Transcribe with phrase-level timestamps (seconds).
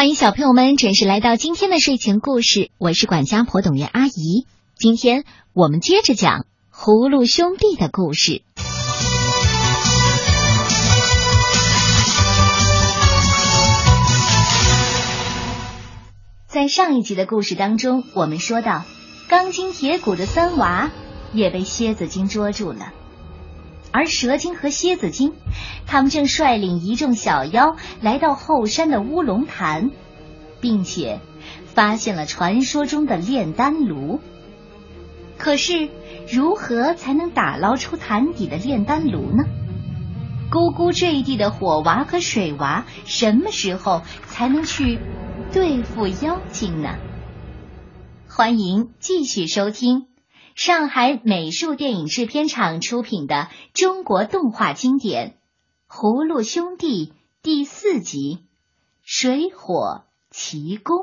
[0.00, 4.46] 欢迎小朋友们准时来到今天的睡前故事，我是管家婆董月阿姨。
[4.74, 8.40] 今天我们接着讲葫芦兄弟的故事。
[16.46, 18.84] 在上一集的故事当中，我们说到
[19.28, 20.90] 钢筋铁骨的三娃
[21.34, 22.94] 也被蝎子精捉住了。
[23.92, 25.34] 而蛇精和蝎子精，
[25.86, 29.90] 他们正率领一众小妖来到后山的乌龙潭，
[30.60, 31.20] 并且
[31.66, 34.20] 发现了传说中的炼丹炉。
[35.38, 35.88] 可是，
[36.30, 39.44] 如何才能打捞出潭底的炼丹炉呢？
[40.50, 44.98] 咕咕坠地的火娃和水娃，什么时候才能去
[45.52, 46.96] 对付妖精呢？
[48.28, 50.09] 欢迎继续收听。
[50.62, 55.36] 上海美术电影制片厂出品的中国动画经典
[55.90, 57.06] 《葫芦兄弟》
[57.40, 58.40] 第四集
[59.00, 60.96] 《水火奇功》，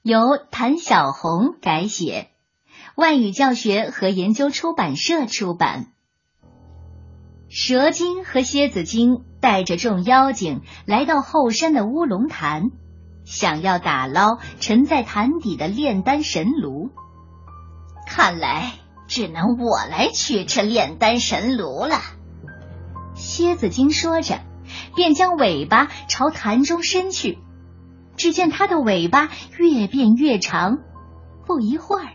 [0.00, 2.30] 由谭小红改写，
[2.94, 5.92] 外语教学和研究出版社出版。
[7.50, 12.70] 蛇精和蝎子精带着众妖精来到后山的乌龙潭，
[13.26, 16.88] 想要打捞沉在潭底的炼丹神炉。
[18.14, 18.72] 看来
[19.08, 21.96] 只能我来取这炼丹神炉了。
[23.14, 24.38] 蝎子精说着，
[24.94, 27.38] 便将尾巴朝潭中伸去。
[28.18, 30.80] 只见它的尾巴越变越长，
[31.46, 32.08] 不一会儿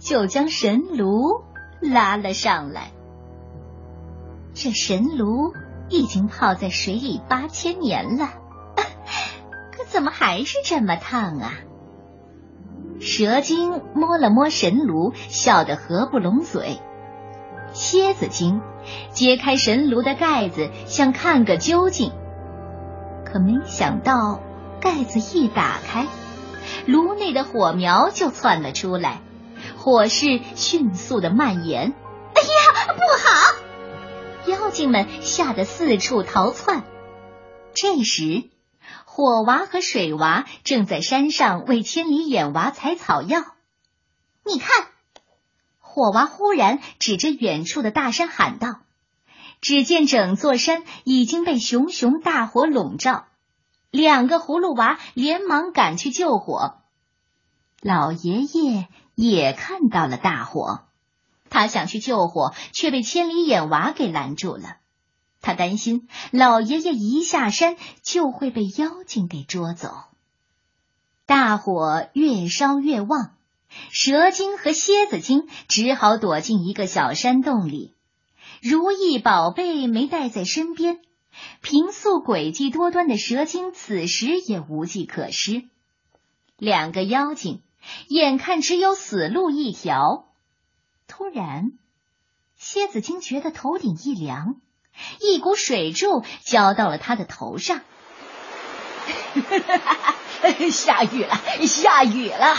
[0.00, 1.44] 就将神炉
[1.80, 2.90] 拉了上来。
[4.54, 5.54] 这神炉
[5.88, 8.28] 已经泡在水里八千年了，
[9.70, 11.52] 可怎么还是这么烫啊？
[13.02, 16.78] 蛇精摸了摸神炉，笑得合不拢嘴。
[17.72, 18.60] 蝎子精
[19.12, 22.12] 揭开神炉的盖子，想看个究竟。
[23.24, 24.40] 可没想到，
[24.80, 26.06] 盖子一打开，
[26.86, 29.20] 炉内的火苗就窜了出来，
[29.76, 31.94] 火势迅速的蔓延。
[32.34, 34.60] 哎呀，不好！
[34.64, 36.84] 妖精们吓得四处逃窜。
[37.74, 38.51] 这时。
[39.14, 43.44] 火娃和水娃正在山上为千里眼娃采草药。
[44.42, 44.86] 你看，
[45.80, 48.80] 火娃忽然指着远处的大山喊道
[49.60, 53.26] ：“只见整座山已经被熊熊大火笼罩。”
[53.92, 56.76] 两个葫芦娃连忙赶去救火。
[57.82, 60.84] 老爷爷也看到了大火，
[61.50, 64.78] 他想去救火，却被千里眼娃给拦住了。
[65.42, 70.04] 他担心老爷爷一下山就会被妖精给捉走。
[71.26, 73.34] 大火越烧越旺，
[73.90, 77.92] 蛇精和蝎子精只好躲进一个小山洞里。
[78.60, 81.00] 如意宝贝没带在身边，
[81.60, 85.64] 平素诡计多端的蛇精此时也无计可施。
[86.56, 87.60] 两个妖精
[88.06, 90.28] 眼看只有死路一条，
[91.08, 91.72] 突然，
[92.56, 94.60] 蝎子精觉得头顶一凉。
[95.20, 97.80] 一股水柱浇到了他的头上，
[100.72, 102.56] 下雨了，下雨了！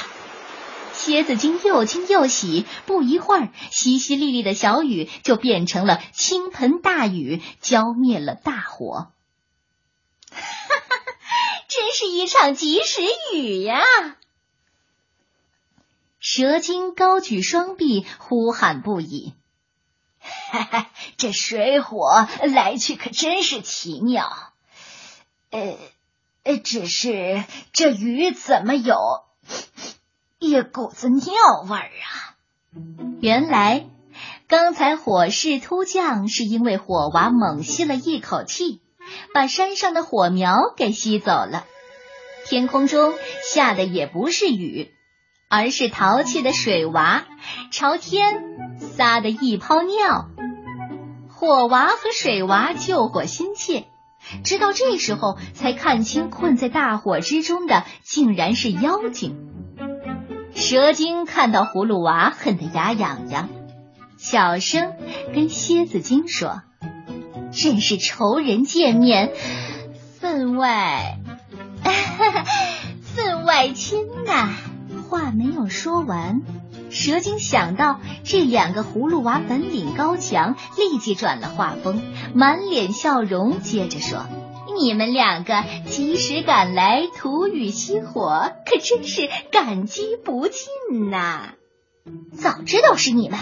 [0.94, 9.12] 蝎子精又惊又喜，不一会儿，淅淅沥沥的小雨就变成了倾盆大雨，浇灭了大火。
[10.32, 10.96] 哈哈，
[11.68, 13.02] 真是一场及时
[13.34, 13.82] 雨呀！
[16.20, 19.34] 蛇精高举双臂，呼喊不已。
[20.52, 24.32] 哈哈，这水火来去可真是奇妙。
[25.52, 25.78] 呃，
[26.64, 28.96] 只是这雨怎么有
[30.40, 31.26] 一股子尿
[31.68, 32.36] 味儿啊？
[33.22, 33.86] 原来
[34.48, 38.82] 刚才火势突降，是因为火娃猛吸了一口气，
[39.34, 41.66] 把山上的火苗给吸走了。
[42.46, 43.14] 天空中
[43.54, 44.94] 下的也不是雨，
[45.50, 47.26] 而是淘气的水娃
[47.72, 48.44] 朝天
[48.80, 50.28] 撒的一泡尿。
[51.30, 53.86] 火娃和水娃救火心切，
[54.44, 59.36] 直到这时候才看清困在大火之中的竟然是妖精。
[60.56, 63.50] 蛇精看到葫芦娃，恨得牙痒痒，
[64.18, 64.94] 小声
[65.34, 66.62] 跟蝎子精说
[67.52, 69.34] ：“真是仇人见面，
[70.20, 71.20] 分外
[73.02, 74.50] 分外亲呐。”
[75.10, 76.42] 话没有说完。
[76.94, 82.02] 蛇精想到这两个葫芦娃本领高强，立即转了画风，
[82.36, 84.28] 满脸笑容，接着说
[84.80, 91.56] ：“你们两个及时赶来，土雨熄火，可真是感激不尽呐！
[92.40, 93.40] 早知道是你们，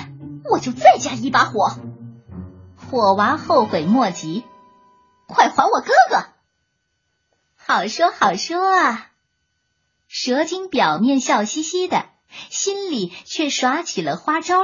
[0.50, 1.76] 我就再加一把火。”
[2.90, 4.46] 火娃后悔莫及，
[5.28, 6.26] 快还我哥哥！
[7.58, 9.08] 好说好说啊！
[10.08, 12.06] 蛇精表面笑嘻嘻的，
[12.50, 14.58] 心里却耍起了花招。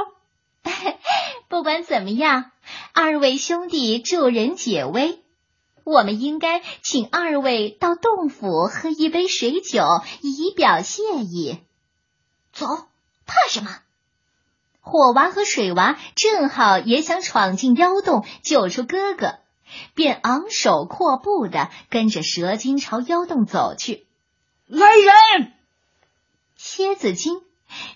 [1.48, 2.50] 不管怎么样，
[2.92, 5.22] 二位兄弟助人解危，
[5.84, 9.82] 我们应该请二位到洞府喝一杯水酒，
[10.20, 11.58] 以表谢意。
[12.52, 12.66] 走，
[13.26, 13.78] 怕什么？
[14.80, 19.38] 火娃和水娃正好也想闯进妖洞救出哥哥，
[19.94, 24.06] 便昂首阔步的跟着蛇精朝妖洞走去。
[24.66, 25.52] 来人！
[26.56, 27.42] 蝎子精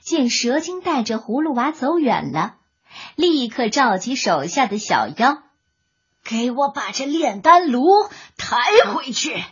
[0.00, 2.54] 见蛇精带着葫芦娃走远了。
[3.16, 5.38] 立刻召集手下的小妖，
[6.24, 7.82] 给我把这炼丹炉
[8.36, 8.56] 抬
[8.92, 9.42] 回去。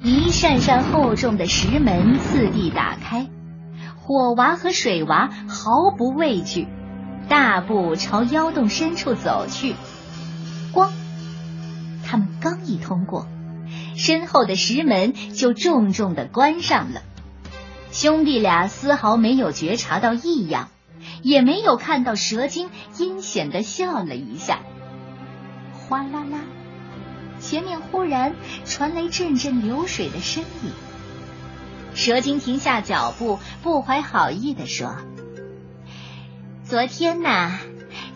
[0.00, 3.28] 一扇扇厚重的石门次第打开，
[4.00, 6.66] 火娃和水娃毫不畏惧，
[7.28, 9.76] 大步朝妖洞深处走去。
[10.72, 10.90] 咣！
[12.04, 13.28] 他们刚一通过，
[13.94, 17.02] 身后的石门就重重的关上了。
[17.92, 20.68] 兄弟俩丝毫没有觉察到异样。
[21.22, 24.60] 也没有看到蛇精阴险的笑了一下，
[25.72, 26.38] 哗啦啦，
[27.40, 30.70] 前面忽然传来阵阵流水的声音。
[31.92, 34.94] 蛇精停下脚步，不怀好意的说
[36.62, 37.58] ：“昨天呐，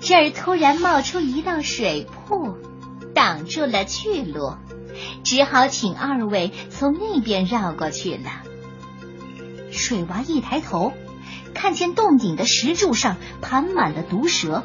[0.00, 2.56] 这儿突然冒出一道水瀑，
[3.14, 4.55] 挡住了去路，
[5.25, 8.43] 只好请二位从那边绕过去了。”
[9.76, 10.93] 水娃一抬头。
[11.55, 14.62] 看见洞顶的石柱上盘满了毒蛇，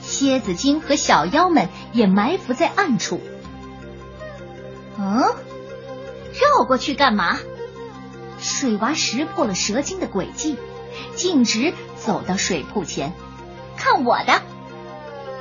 [0.00, 3.20] 蝎子精和小妖们也埋伏在暗处。
[4.96, 7.38] 嗯，绕过去干嘛？
[8.38, 10.56] 水娃识破了蛇精的诡计，
[11.14, 13.12] 径直走到水瀑前，
[13.76, 14.42] 看我的！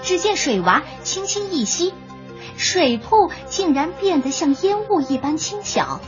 [0.04, 1.94] 只见水娃轻轻一吸，
[2.58, 6.02] 水瀑竟然变得像烟雾一般轻巧，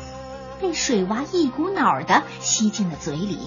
[0.60, 3.40] 被水娃一股脑的吸进了嘴里。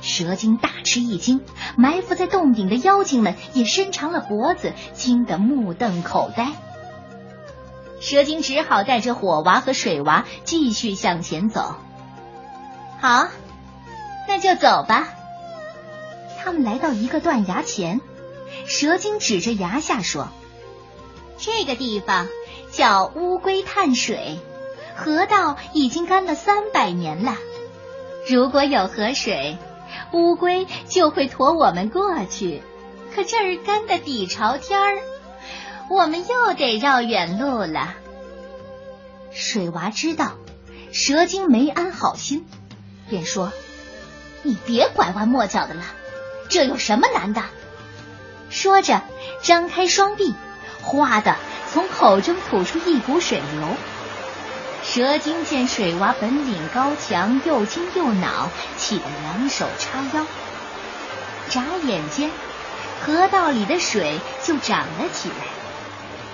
[0.00, 1.40] 蛇精大吃一惊，
[1.76, 6.52] 埋伏在洞顶的妖精们也伸长了脖子，惊得目瞪口呆。
[8.00, 11.74] 蛇精只好带着火娃和水娃继续向前走。
[13.00, 13.26] 好，
[14.28, 15.08] 那就走吧。
[16.38, 18.00] 他们来到一个断崖前，
[18.66, 20.28] 蛇精指着崖下说
[21.38, 22.28] ：“这个地方
[22.70, 24.38] 叫乌龟探水，
[24.98, 27.36] 河道已经干了三百年了。
[28.28, 29.56] 如果有河水。”
[30.12, 32.62] 乌龟就会驮我们过去，
[33.14, 34.98] 可这儿干的底朝天儿，
[35.90, 37.94] 我们又得绕远路了。
[39.30, 40.32] 水娃知道
[40.92, 42.46] 蛇精没安好心，
[43.10, 43.52] 便说
[44.42, 45.82] ：“你别拐弯抹角的了，
[46.48, 47.42] 这有什么难的？”
[48.48, 49.02] 说着，
[49.42, 50.34] 张开双臂，
[50.82, 51.36] 哗的
[51.70, 53.68] 从口中吐出一股水流。
[54.82, 60.26] 蛇精见水娃本领高强，又惊又恼，气得两手叉腰。
[61.50, 62.30] 眨眼间，
[63.02, 65.34] 河道里的水就涨了起来，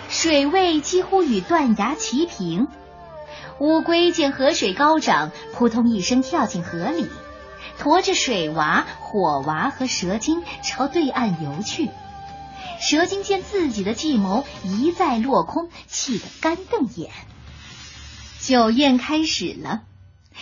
[0.09, 2.69] 水位几乎与断崖齐平。
[3.59, 7.09] 乌龟见河水高涨，扑通一声跳进河里，
[7.79, 11.91] 驮着水娃、火娃和蛇精朝对岸游去。
[12.81, 17.11] 蛇精见自己的计谋一再落空，气得干瞪眼。
[18.45, 19.85] 酒宴开始了，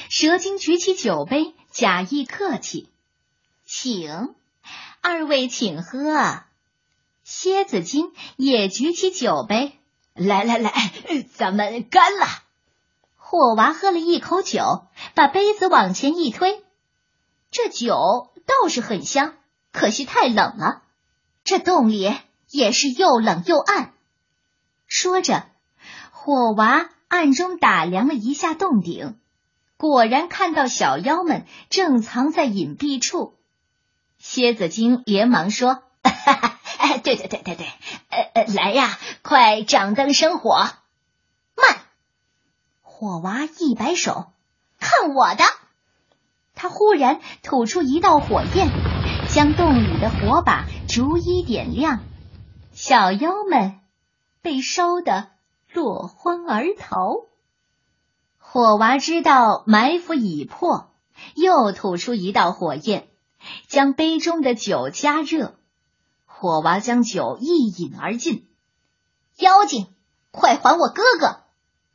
[0.08, 2.88] 蛇精举起酒杯，假意客气，
[3.64, 4.34] 请
[5.00, 6.42] 二位请喝。
[7.22, 9.78] 蝎子精也举起酒杯，
[10.14, 10.72] 来来来，
[11.32, 12.26] 咱们干了。
[13.14, 16.64] 火娃喝了一口酒，把杯子往前一推，
[17.52, 19.36] 这酒倒是很香，
[19.70, 20.82] 可惜太冷了，
[21.44, 22.12] 这洞里
[22.50, 23.94] 也是又冷又暗。
[24.88, 25.46] 说着，
[26.10, 26.88] 火娃。
[27.12, 29.18] 暗中打量了一下洞顶，
[29.76, 33.36] 果然看到小妖们正藏在隐蔽处。
[34.16, 36.58] 蝎子精连忙说：“哈哈
[37.02, 37.66] 对对对对对，
[38.08, 40.70] 呃呃，来呀，快掌灯生火！”
[41.54, 41.82] 慢！
[42.80, 44.32] 火娃一摆手
[44.80, 45.44] ：“看我的！”
[46.56, 48.70] 他忽然吐出一道火焰，
[49.28, 52.00] 将洞里的火把逐一点亮。
[52.72, 53.80] 小妖们
[54.40, 55.28] 被烧的。
[55.72, 57.26] 落荒而逃，
[58.38, 60.90] 火娃知道埋伏已破，
[61.34, 63.08] 又吐出一道火焰，
[63.68, 65.54] 将杯中的酒加热。
[66.26, 68.48] 火娃将酒一饮而尽。
[69.36, 69.86] 妖精，
[70.30, 71.26] 快还我哥哥！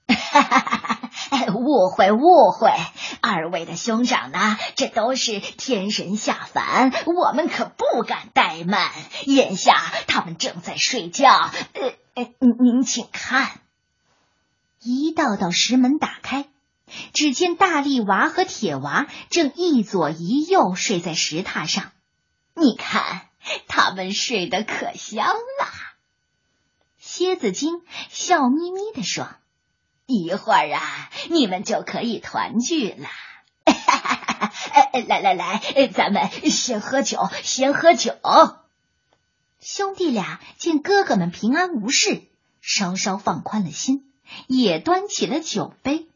[0.08, 2.72] 哈哈哈哈哈误会误会，
[3.22, 4.58] 二位的兄长呢？
[4.76, 8.90] 这都是天神下凡，我们可不敢怠慢。
[9.26, 9.76] 眼下
[10.08, 11.52] 他们正在睡觉，
[12.16, 13.62] 呃，您请看。
[14.82, 16.48] 一道道石门打开，
[17.14, 21.92] 只见大力娃和铁娃正一左一右睡在石榻上，
[22.56, 23.30] 你看
[23.68, 25.68] 他们睡得可香了。
[26.98, 29.30] 蝎子精笑眯眯的说
[30.06, 33.08] ：“一会儿啊，你们就可以团聚了。
[35.08, 38.16] 来来来，咱们先喝酒，先喝酒。”
[39.60, 42.24] 兄弟俩见哥哥们平安无事，
[42.62, 44.07] 稍稍放宽了心，
[44.48, 46.08] 也端起了酒杯。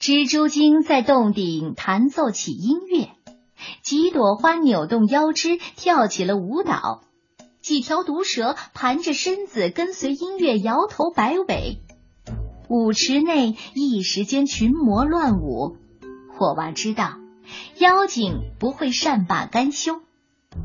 [0.00, 3.10] 蜘蛛精在洞顶弹奏起音乐，
[3.82, 7.02] 几朵花扭动腰肢，跳起了舞蹈；
[7.60, 11.78] 几条毒蛇盘着身子，跟随音乐摇头摆尾。
[12.68, 15.76] 舞池内一时间群魔乱舞。
[16.36, 17.16] 火娃知道
[17.78, 20.02] 妖精不会善罢甘休。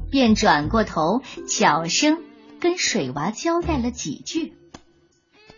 [0.10, 2.22] 便转过头，悄声
[2.60, 4.54] 跟水娃交代了几句。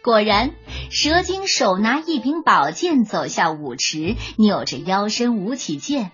[0.04, 0.52] 果然，
[0.92, 6.12] 蛇精手拿一柄宝剑走下舞池，扭着腰身舞起剑。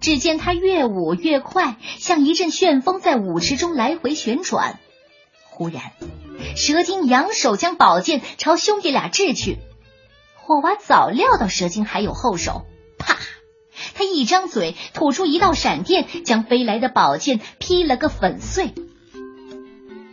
[0.00, 4.80] 只见他越舞越快，像一阵旋风在舞池中来回旋转。
[5.50, 5.92] 忽然，
[6.56, 9.58] 蛇精扬手将宝剑朝兄弟俩掷去。
[10.34, 12.64] 火娃早料到蛇精还有后手，
[12.98, 13.18] 啪！
[13.94, 18.74] 他一张嘴，吐出一道闪电，将飞来的宝剑劈了个粉碎。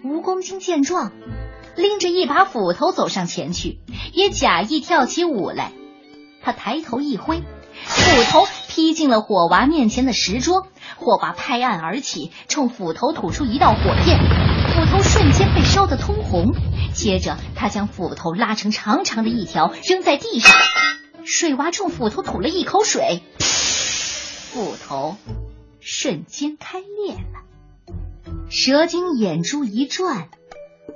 [0.03, 1.11] 蜈蚣精见状，
[1.75, 3.79] 拎着一把斧头走上前去，
[4.13, 5.71] 也假意跳起舞来。
[6.41, 7.41] 他抬头一挥，
[7.85, 10.67] 斧头劈进了火娃面前的石桌，
[10.97, 14.19] 火娃拍案而起，冲斧头吐出一道火焰，
[14.73, 16.53] 斧头瞬间被烧得通红。
[16.93, 20.55] 接着，他将斧头拉成长长的一条，扔在地上。
[21.25, 23.23] 水娃冲斧头吐了一口水。
[23.39, 25.17] 斧头
[25.81, 27.95] 瞬间开裂了，
[28.49, 30.29] 蛇精眼珠一转，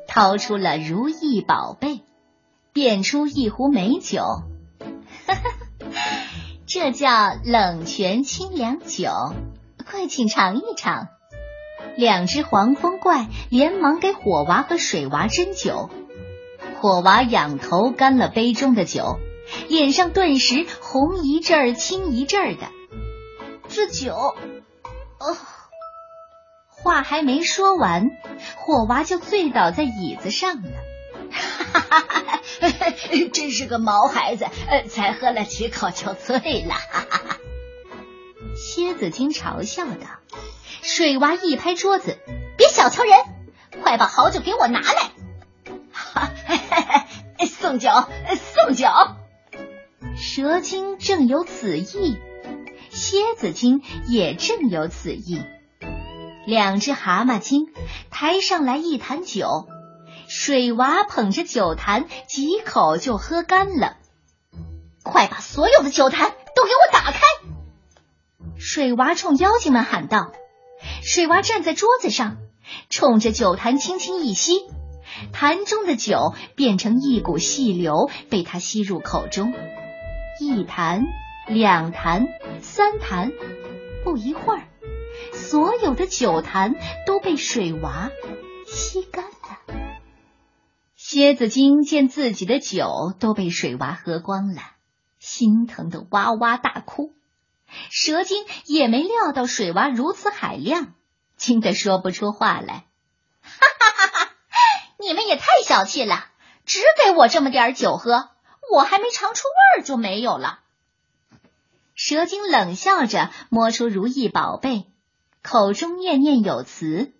[0.09, 2.01] 掏出了如意宝贝，
[2.73, 4.41] 变出一壶美酒，
[5.27, 5.43] 哈哈，
[6.65, 9.11] 这叫冷泉清凉酒，
[9.87, 11.07] 快请尝一尝。
[11.95, 15.91] 两只黄风怪连忙给火娃和水娃斟酒，
[16.81, 19.19] 火娃仰头干了杯中的酒，
[19.67, 22.67] 脸上顿时红一阵儿青一阵儿的。
[23.67, 24.13] 这酒，
[25.19, 25.37] 哦，
[26.89, 28.09] 话还没说完，
[28.55, 30.71] 火娃就醉倒在椅子上了。
[31.31, 32.41] 哈哈哈哈！
[33.31, 34.47] 真是个毛孩子，
[34.89, 36.73] 才喝了几口就醉了。
[36.73, 37.37] 哈哈！
[38.57, 40.07] 蝎子精嘲笑道。
[40.81, 42.17] 水娃一拍桌子
[42.57, 43.13] ：“别小瞧人，
[43.83, 45.11] 快把好酒给我拿来！”
[45.93, 46.31] 哈，
[47.47, 47.91] 送酒，
[48.35, 48.87] 送酒。
[50.17, 52.17] 蛇精正有此意。
[52.89, 55.43] 蝎子精也正有此意，
[56.45, 57.67] 两只蛤蟆精
[58.09, 59.67] 抬上来一坛酒，
[60.27, 63.97] 水娃捧着酒坛几口就喝干了。
[65.03, 67.19] 快把所有的酒坛都给我打开！
[68.57, 70.31] 水娃冲妖精们喊道。
[71.01, 72.37] 水娃站在桌子上，
[72.89, 74.53] 冲着酒坛轻轻一吸，
[75.31, 79.53] 坛中的酒变成一股细流，被他吸入口中。
[80.39, 81.03] 一坛。
[81.47, 82.27] 两坛，
[82.61, 83.31] 三坛，
[84.03, 84.67] 不一会儿，
[85.49, 86.75] 所有的酒坛
[87.07, 88.11] 都被水娃
[88.67, 89.57] 吸干了。
[90.95, 94.61] 蝎子精见自己的酒都被水娃喝光了，
[95.17, 97.15] 心疼的哇哇大哭。
[97.89, 100.93] 蛇精也没料到水娃如此海量，
[101.35, 102.85] 惊得说不出话来。
[103.41, 104.31] 哈哈哈哈！
[104.99, 106.25] 你们也太小气了，
[106.67, 108.29] 只给我这么点酒喝，
[108.71, 110.59] 我还没尝出味儿就没有了。
[111.95, 114.88] 蛇精冷笑着摸出如意宝贝，
[115.49, 117.11] 口中念念有词。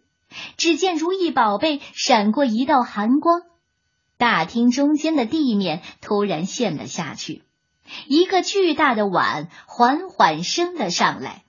[0.56, 3.42] 只见如意宝贝闪过一道寒光，
[4.20, 7.42] 大厅中间的地面突然陷了下去，
[8.06, 11.42] 一个巨大的碗缓缓升了上来，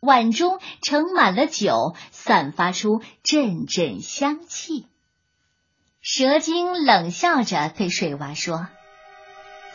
[0.00, 4.86] 碗中盛满了酒，散发出阵阵香气。
[6.00, 8.66] 蛇精冷笑着对水娃说：“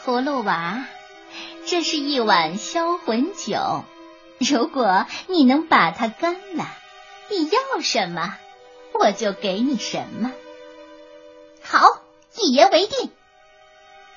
[0.03, 0.85] 葫芦娃。”
[1.65, 3.85] 这是一碗销魂酒，
[4.51, 6.67] 如果你能把它干了，
[7.29, 8.37] 你要什么
[8.93, 10.31] 我就给你什么。
[11.61, 11.79] 好，
[12.37, 13.11] 一言为定。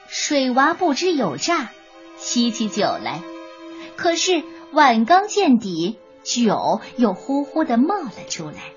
[0.09, 1.71] 水娃不知有诈，
[2.17, 3.23] 吸起酒来，
[3.97, 4.43] 可是
[4.73, 8.73] 碗刚见底，酒又呼呼的冒了出来。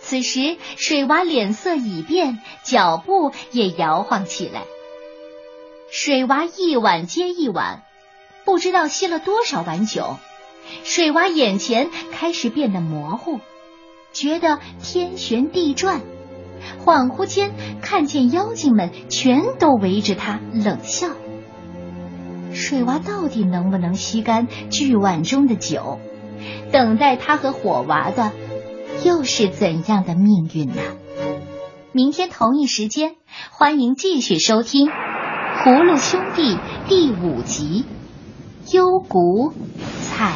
[0.00, 4.64] 此时水娃脸色已变，脚步也摇晃起来。
[5.90, 7.84] 水娃一碗接一碗，
[8.44, 10.18] 不知道吸了多少碗酒。
[10.82, 13.40] 水娃眼前开始变得模糊，
[14.12, 16.00] 觉得天旋地转，
[16.84, 21.08] 恍惚间看见妖精们全都围着他冷笑。
[22.52, 25.98] 水娃到底能不能吸干巨碗中的酒？
[26.70, 28.32] 等待他和火娃的
[29.04, 30.82] 又是怎样的命运呢？
[31.92, 33.14] 明天同一时间，
[33.50, 34.88] 欢迎继续收听
[35.64, 36.56] 《葫芦兄弟》
[36.88, 37.84] 第五集
[38.74, 39.52] 《幽谷
[40.02, 40.32] 彩》。